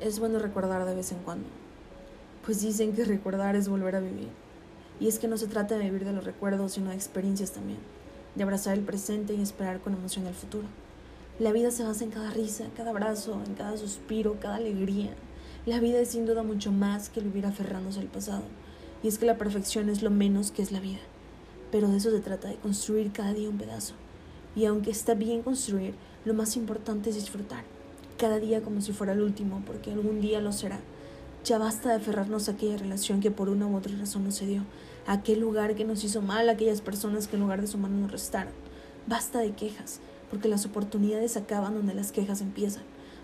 [0.00, 1.46] es bueno recordar de vez en cuando,
[2.44, 4.28] pues dicen que recordar es volver a vivir.
[4.98, 7.78] Y es que no se trata de vivir de los recuerdos, sino de experiencias también,
[8.34, 10.66] de abrazar el presente y esperar con emoción el futuro.
[11.38, 15.14] La vida se basa en cada risa, cada abrazo, en cada suspiro, cada alegría.
[15.64, 18.42] La vida es sin duda mucho más que vivir aferrándose al pasado.
[19.02, 21.00] Y es que la perfección es lo menos que es la vida.
[21.70, 23.94] Pero de eso se trata, de construir cada día un pedazo.
[24.54, 25.94] Y aunque está bien construir,
[26.24, 27.64] lo más importante es disfrutar.
[28.20, 30.78] Cada día como si fuera el último, porque algún día lo será.
[31.42, 34.44] Ya basta de aferrarnos a aquella relación que por una u otra razón no se
[34.44, 34.62] dio,
[35.06, 37.78] a aquel lugar que nos hizo mal, a aquellas personas que en lugar de su
[37.78, 38.52] mano nos restaron.
[39.06, 42.82] Basta de quejas, porque las oportunidades acaban donde las quejas empiezan.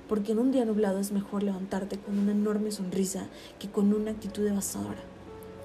[0.09, 3.27] Porque en un día nublado es mejor levantarte con una enorme sonrisa
[3.59, 5.03] que con una actitud devastadora.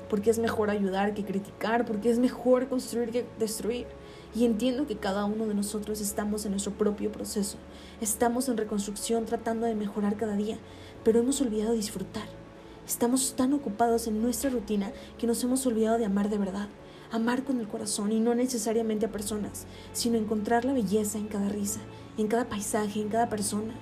[0.10, 3.88] Porque es mejor ayudar que criticar, porque es mejor construir que destruir.
[4.34, 7.58] Y entiendo que cada uno de nosotros estamos en nuestro propio proceso.
[8.00, 10.58] Estamos en reconstrucción tratando de mejorar cada día,
[11.04, 12.28] pero hemos olvidado disfrutar.
[12.88, 16.70] Estamos tan ocupados en nuestra rutina que nos hemos olvidado de amar de verdad,
[17.12, 21.50] amar con el corazón y no necesariamente a personas, sino encontrar la belleza en cada
[21.50, 21.82] risa,
[22.18, 23.74] en cada paisaje, en cada persona.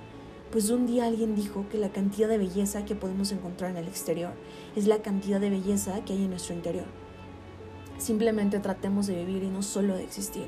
[0.50, 3.86] Pues un día alguien dijo que la cantidad de belleza que podemos encontrar en el
[3.86, 4.32] exterior
[4.74, 6.86] es la cantidad de belleza que hay en nuestro interior.
[8.00, 10.46] Simplemente tratemos de vivir y no solo de existir,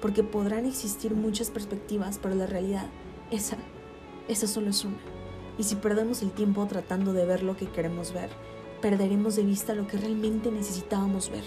[0.00, 2.86] porque podrán existir muchas perspectivas, pero la realidad,
[3.30, 3.58] esa,
[4.26, 4.96] esa solo es una.
[5.58, 8.30] Y si perdemos el tiempo tratando de ver lo que queremos ver,
[8.80, 11.44] perderemos de vista lo que realmente necesitábamos ver.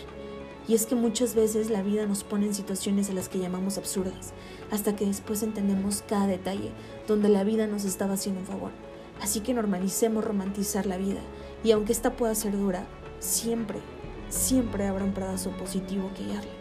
[0.68, 3.80] Y es que muchas veces la vida nos pone en situaciones a las que llamamos
[3.80, 4.34] absurdas,
[4.70, 6.70] hasta que después entendemos cada detalle
[7.08, 8.72] donde la vida nos estaba haciendo un favor.
[9.22, 11.22] Así que normalicemos romantizar la vida,
[11.64, 12.86] y aunque esta pueda ser dura,
[13.20, 13.80] siempre,
[14.30, 16.52] siempre habrá un pedazo positivo que hallarle.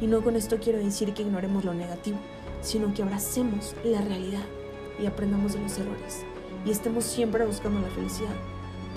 [0.00, 2.18] Y no con esto quiero decir que ignoremos lo negativo,
[2.62, 4.44] sino que abracemos la realidad
[4.98, 6.24] y aprendamos de los errores.
[6.64, 8.34] Y estemos siempre buscando la felicidad,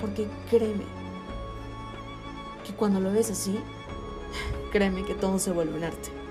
[0.00, 0.84] porque créeme
[2.64, 3.58] que cuando lo ves así,
[4.72, 6.23] créeme que todo se vuelve un arte.